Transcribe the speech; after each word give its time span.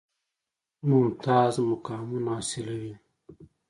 ممتاز 0.89 1.55
مقامونه 1.69 2.29
حاصلوي. 2.35 2.93